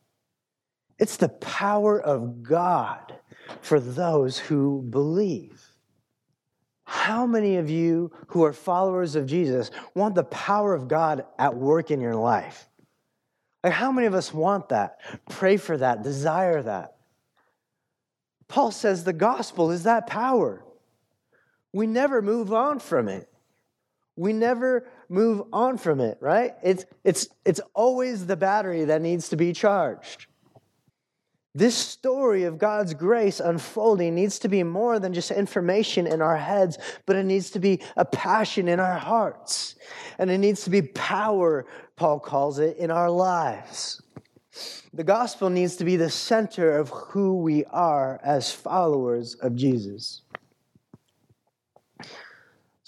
[1.01, 3.13] It's the power of God
[3.61, 5.61] for those who believe.
[6.85, 11.57] How many of you who are followers of Jesus want the power of God at
[11.57, 12.69] work in your life?
[13.65, 15.01] Like, how many of us want that?
[15.29, 16.99] Pray for that, desire that.
[18.47, 20.63] Paul says the gospel is that power
[21.73, 23.29] we never move on from it.
[24.17, 26.55] We never move on from it, right?
[26.63, 30.27] It's, it's, it's always the battery that needs to be charged.
[31.55, 36.37] This story of God's grace unfolding needs to be more than just information in our
[36.37, 39.75] heads, but it needs to be a passion in our hearts.
[40.19, 41.67] And it needs to be power,
[41.97, 44.03] Paul calls it, in our lives.
[44.93, 50.23] The gospel needs to be the center of who we are as followers of Jesus.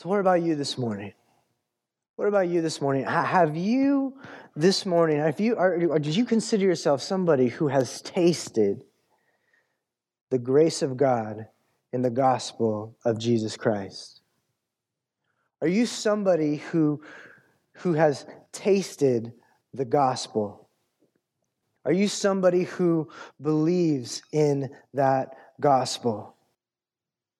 [0.00, 1.12] So, what about you this morning?
[2.16, 3.04] What about you this morning?
[3.04, 4.16] Have you
[4.56, 8.82] this morning, have you, or did you consider yourself somebody who has tasted
[10.30, 11.48] the grace of God
[11.92, 14.22] in the gospel of Jesus Christ?
[15.60, 17.02] Are you somebody who,
[17.74, 19.34] who has tasted
[19.74, 20.70] the gospel?
[21.84, 23.10] Are you somebody who
[23.42, 26.36] believes in that gospel?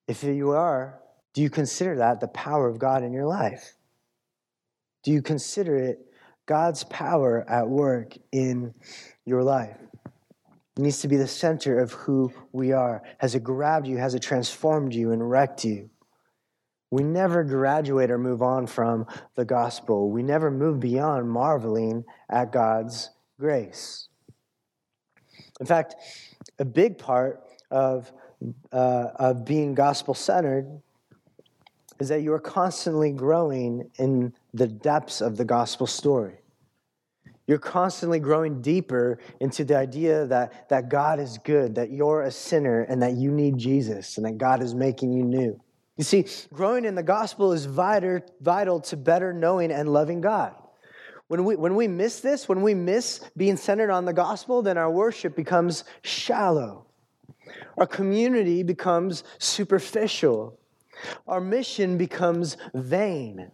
[0.06, 1.00] If you are,
[1.32, 3.74] do you consider that the power of God in your life?
[5.02, 6.00] Do you consider it
[6.46, 8.74] God's power at work in
[9.24, 9.76] your life?
[10.76, 13.02] It needs to be the center of who we are.
[13.18, 13.98] Has it grabbed you?
[13.98, 15.90] Has it transformed you and wrecked you?
[16.90, 19.06] We never graduate or move on from
[19.36, 20.10] the gospel.
[20.10, 24.08] We never move beyond marveling at God's grace.
[25.60, 25.94] In fact,
[26.58, 28.12] a big part of,
[28.72, 30.80] uh, of being gospel centered
[32.00, 36.34] is that you are constantly growing in the depths of the gospel story.
[37.46, 42.30] You're constantly growing deeper into the idea that, that God is good, that you're a
[42.30, 45.60] sinner, and that you need Jesus, and that God is making you new.
[45.96, 50.54] You see, growing in the gospel is vital, vital to better knowing and loving God.
[51.26, 54.78] When we, when we miss this, when we miss being centered on the gospel, then
[54.78, 56.86] our worship becomes shallow.
[57.76, 60.59] Our community becomes superficial.
[61.26, 63.50] Our mission becomes vain.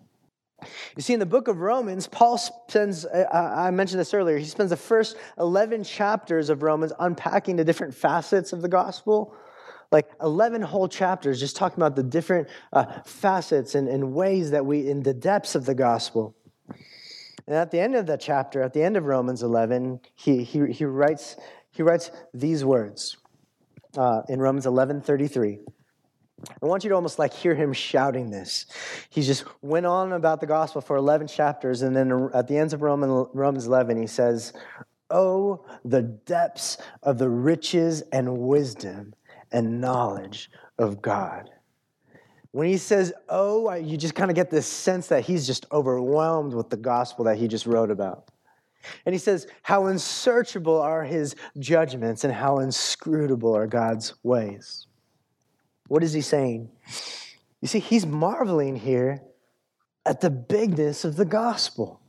[0.96, 4.70] You see, in the book of Romans, Paul spends, I mentioned this earlier, he spends
[4.70, 9.34] the first 11 chapters of Romans unpacking the different facets of the gospel.
[9.92, 14.64] Like 11 whole chapters just talking about the different uh, facets and, and ways that
[14.64, 16.34] we, in the depths of the gospel.
[17.46, 20.72] And at the end of the chapter, at the end of Romans 11, he, he,
[20.72, 21.36] he, writes,
[21.70, 23.18] he writes these words
[23.96, 25.60] uh, in Romans 11 33.
[26.62, 28.66] I want you to almost like hear him shouting this.
[29.08, 32.74] He just went on about the gospel for 11 chapters, and then at the ends
[32.74, 34.52] of Romans 11, he says,
[35.10, 39.14] Oh, the depths of the riches and wisdom
[39.52, 41.50] and knowledge of God.
[42.50, 46.52] When he says, Oh, you just kind of get this sense that he's just overwhelmed
[46.52, 48.30] with the gospel that he just wrote about.
[49.04, 54.85] And he says, How unsearchable are his judgments and how inscrutable are God's ways.
[55.88, 56.70] What is he saying?
[57.60, 59.22] You see, he's marveling here
[60.04, 62.00] at the bigness of the gospel.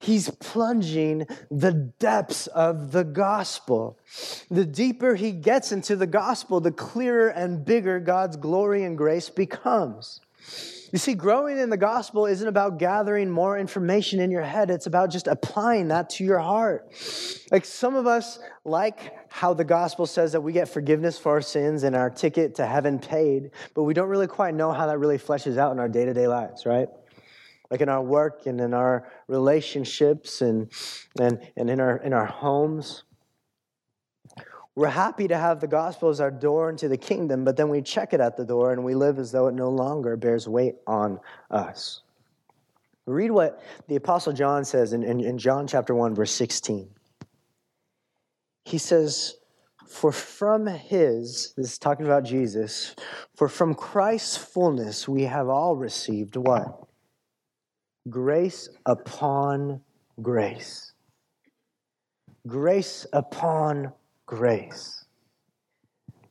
[0.00, 3.98] He's plunging the depths of the gospel.
[4.50, 9.30] The deeper he gets into the gospel, the clearer and bigger God's glory and grace
[9.30, 10.20] becomes.
[10.94, 14.86] You see, growing in the gospel isn't about gathering more information in your head, it's
[14.86, 16.86] about just applying that to your heart.
[17.50, 21.40] Like some of us like how the gospel says that we get forgiveness for our
[21.40, 25.00] sins and our ticket to heaven paid, but we don't really quite know how that
[25.00, 26.86] really fleshes out in our day to day lives, right?
[27.72, 30.70] Like in our work and in our relationships and,
[31.18, 33.02] and, and in, our, in our homes.
[34.76, 37.80] We're happy to have the gospel as our door into the kingdom, but then we
[37.80, 40.74] check it at the door and we live as though it no longer bears weight
[40.86, 41.20] on
[41.50, 42.02] us.
[43.06, 46.88] Read what the Apostle John says in, in, in John chapter 1, verse 16.
[48.64, 49.36] He says,
[49.86, 52.96] For from his, this is talking about Jesus,
[53.36, 56.86] for from Christ's fullness we have all received what?
[58.08, 59.82] Grace upon
[60.20, 60.92] grace.
[62.46, 63.92] Grace upon
[64.26, 65.04] grace.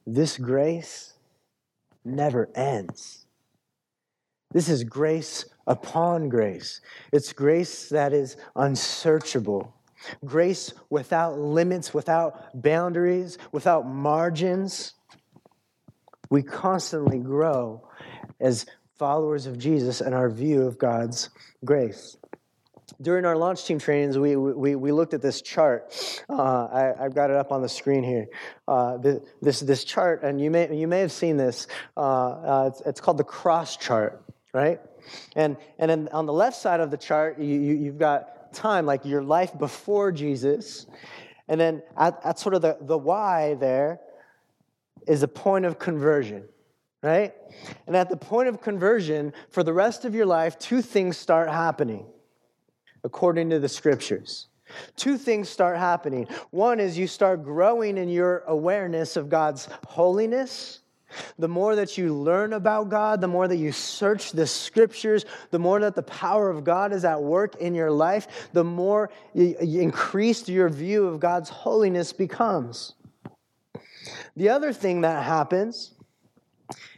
[0.05, 1.13] This grace
[2.03, 3.25] never ends.
[4.51, 6.81] This is grace upon grace.
[7.11, 9.73] It's grace that is unsearchable,
[10.25, 14.93] grace without limits, without boundaries, without margins.
[16.29, 17.87] We constantly grow
[18.39, 18.65] as
[18.97, 21.29] followers of Jesus and our view of God's
[21.65, 22.17] grace
[23.01, 25.93] during our launch team trainings, we, we, we looked at this chart.
[26.29, 28.27] Uh, I, have got it up on the screen here.
[28.67, 28.97] Uh,
[29.41, 31.67] this, this chart, and you may, you may have seen this.
[31.95, 34.23] Uh, uh, it's, it's, called the cross chart,
[34.53, 34.79] right?
[35.35, 38.85] And, and then on the left side of the chart, you, you, you've got time,
[38.85, 40.85] like your life before Jesus.
[41.47, 43.99] And then at, at sort of the, the Y there
[45.07, 46.45] is a point of conversion
[47.03, 47.33] right?
[47.85, 51.49] And at the point of conversion, for the rest of your life, two things start
[51.49, 52.05] happening
[53.03, 54.47] according to the scriptures.
[54.95, 56.27] Two things start happening.
[56.51, 60.79] One is you start growing in your awareness of God's holiness.
[61.37, 65.59] The more that you learn about God, the more that you search the scriptures, the
[65.59, 70.49] more that the power of God is at work in your life, the more increased
[70.49, 72.95] your view of God's holiness becomes.
[74.35, 75.93] The other thing that happens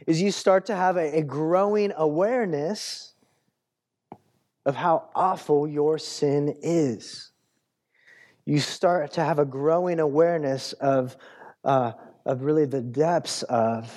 [0.06, 3.12] is you start to have a, growing awareness
[4.66, 7.30] of how awful your sin is.
[8.44, 11.16] You start to have a growing awareness of,
[11.64, 11.92] uh,
[12.26, 13.90] of really the depths of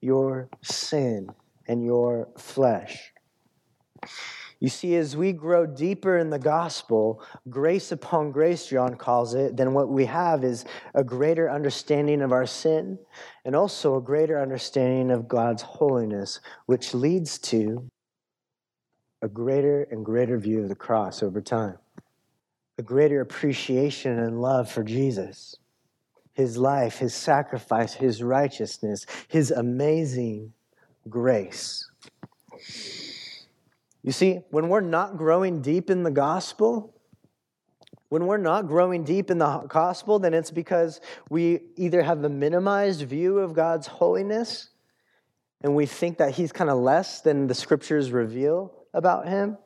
[0.00, 1.28] your sin
[1.68, 3.12] and your flesh.
[4.60, 9.56] You see, as we grow deeper in the gospel, grace upon grace, John calls it,
[9.56, 10.64] then what we have is
[10.94, 12.98] a greater understanding of our sin
[13.44, 17.88] and also a greater understanding of God's holiness, which leads to
[19.22, 21.78] a greater and greater view of the cross over time,
[22.78, 25.56] a greater appreciation and love for Jesus,
[26.34, 30.52] his life, his sacrifice, his righteousness, his amazing
[31.08, 31.90] grace.
[34.04, 36.94] You see, when we're not growing deep in the gospel,
[38.08, 42.28] when we're not growing deep in the gospel, then it's because we either have a
[42.28, 44.70] minimized view of God's holiness
[45.60, 49.56] and we think that he's kind of less than the scriptures reveal about him,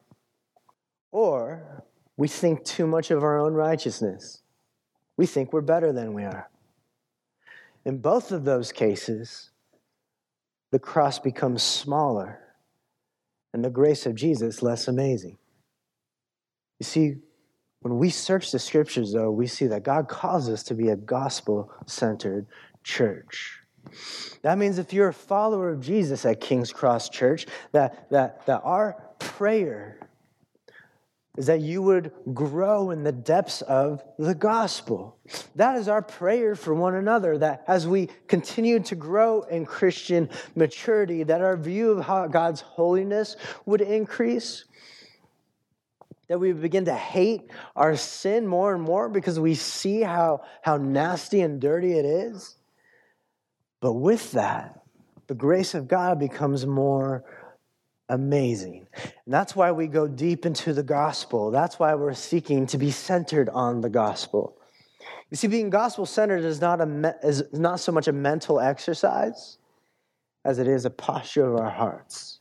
[1.11, 1.83] or
[2.17, 4.43] we think too much of our own righteousness.
[5.17, 6.49] We think we're better than we are.
[7.85, 9.51] In both of those cases,
[10.71, 12.39] the cross becomes smaller
[13.53, 15.39] and the grace of Jesus less amazing.
[16.79, 17.15] You see,
[17.81, 20.97] when we search the scriptures, though, we see that God calls us to be a
[20.97, 22.47] gospel centered
[22.85, 23.59] church.
[24.43, 28.61] That means if you're a follower of Jesus at King's Cross Church, that, that, that
[28.65, 29.99] our prayer
[31.39, 35.17] is that you would grow in the depths of the gospel.
[35.57, 40.29] That is our prayer for one another, that as we continue to grow in Christian
[40.55, 44.67] maturity, that our view of God's holiness would increase,
[46.29, 50.77] that we begin to hate our sin more and more because we see how, how
[50.77, 52.57] nasty and dirty it is.
[53.81, 54.83] But with that,
[55.29, 57.25] the grace of God becomes more
[58.13, 58.87] amazing.
[59.25, 61.51] And that's why we go deep into the gospel.
[61.51, 64.57] That's why we're seeking to be centered on the gospel.
[65.31, 69.57] You see, being gospel centered is not, a, is not so much a mental exercise
[70.45, 72.41] as it is a posture of our hearts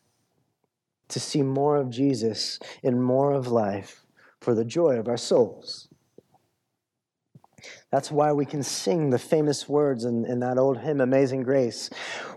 [1.08, 4.06] to see more of Jesus and more of life
[4.42, 5.88] for the joy of our souls.
[7.92, 11.90] That's why we can sing the famous words in, in that old hymn, Amazing Grace.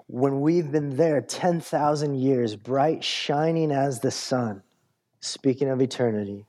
[0.07, 4.62] When we've been there 10,000 years, bright, shining as the sun,
[5.20, 6.47] speaking of eternity,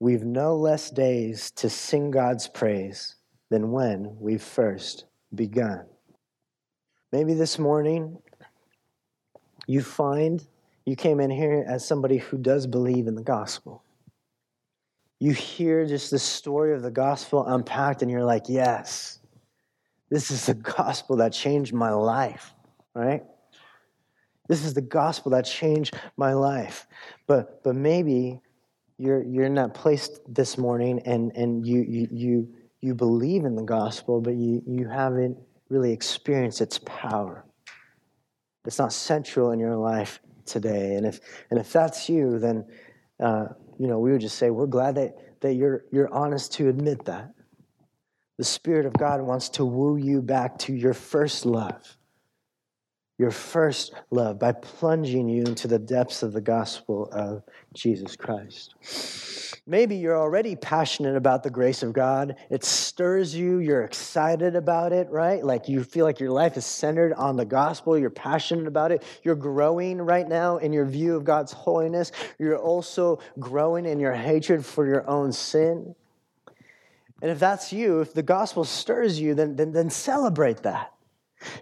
[0.00, 3.16] we've no less days to sing God's praise
[3.50, 5.86] than when we first begun.
[7.12, 8.18] Maybe this morning
[9.66, 10.44] you find
[10.84, 13.82] you came in here as somebody who does believe in the gospel
[15.24, 19.20] you hear just the story of the gospel unpacked, and you're like, yes,
[20.10, 22.52] this is the gospel that changed my life,
[22.94, 23.22] right?
[24.48, 26.86] This is the gospel that changed my life.
[27.26, 28.42] But but maybe
[28.98, 33.56] you're you're in that place this morning and, and you you you you believe in
[33.56, 35.38] the gospel, but you, you haven't
[35.70, 37.46] really experienced its power.
[38.66, 40.96] It's not central in your life today.
[40.96, 41.18] And if
[41.50, 42.66] and if that's you, then
[43.20, 43.46] uh,
[43.78, 47.04] you know, we would just say, we're glad that, that you're, you're honest to admit
[47.06, 47.30] that.
[48.38, 51.96] The Spirit of God wants to woo you back to your first love,
[53.18, 57.42] your first love, by plunging you into the depths of the gospel of
[57.74, 59.53] Jesus Christ.
[59.66, 62.36] Maybe you're already passionate about the grace of God.
[62.50, 63.58] It stirs you.
[63.58, 65.42] You're excited about it, right?
[65.42, 67.96] Like you feel like your life is centered on the gospel.
[67.96, 69.02] You're passionate about it.
[69.22, 72.12] You're growing right now in your view of God's holiness.
[72.38, 75.94] You're also growing in your hatred for your own sin.
[77.22, 80.92] And if that's you, if the gospel stirs you, then, then, then celebrate that.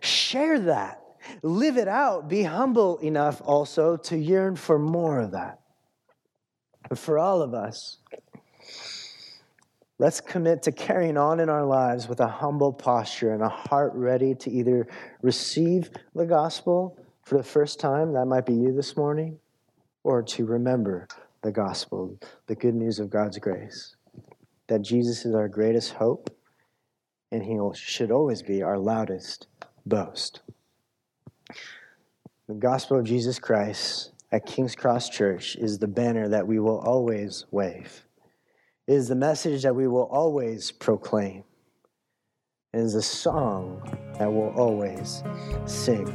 [0.00, 1.00] Share that.
[1.42, 2.28] Live it out.
[2.28, 5.61] Be humble enough also to yearn for more of that.
[6.89, 7.99] But for all of us,
[9.99, 13.93] let's commit to carrying on in our lives with a humble posture and a heart
[13.95, 14.87] ready to either
[15.22, 19.39] receive the gospel for the first time, that might be you this morning,
[20.05, 21.07] or to remember
[21.43, 23.97] the gospel, the good news of God's grace.
[24.68, 26.30] That Jesus is our greatest hope,
[27.30, 29.47] and He should always be our loudest
[29.87, 30.41] boast.
[32.49, 36.78] The gospel of Jesus Christ at King's Cross Church is the banner that we will
[36.78, 38.07] always wave.
[38.89, 41.45] It is the message that we will always proclaim.
[42.72, 43.83] It is the song
[44.18, 45.22] that we'll always
[45.66, 46.07] sing.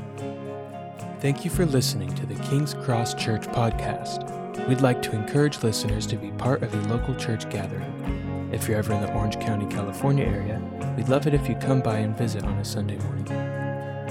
[1.19, 4.67] Thank you for listening to the King's Cross Church podcast.
[4.67, 8.49] We'd like to encourage listeners to be part of a local church gathering.
[8.51, 10.59] If you're ever in the Orange County, California area,
[10.97, 13.25] we'd love it if you come by and visit on a Sunday morning.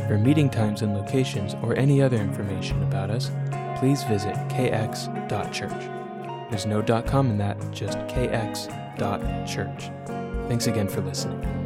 [0.07, 3.31] For meeting times and locations or any other information about us,
[3.77, 5.91] please visit kx.church.
[6.51, 9.91] There's no .com in that, just kx.church.
[10.49, 11.66] Thanks again for listening.